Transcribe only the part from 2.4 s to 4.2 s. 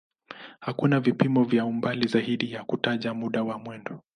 ya kutaja muda wa mwendo.